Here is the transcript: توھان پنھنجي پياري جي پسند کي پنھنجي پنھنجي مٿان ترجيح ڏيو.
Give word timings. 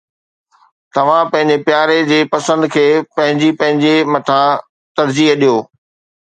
توھان 0.95 1.23
پنھنجي 1.31 1.57
پياري 1.67 1.99
جي 2.11 2.19
پسند 2.33 2.61
کي 2.77 2.85
پنھنجي 3.15 3.49
پنھنجي 3.59 3.95
مٿان 4.13 4.45
ترجيح 4.97 5.31
ڏيو. 5.41 5.55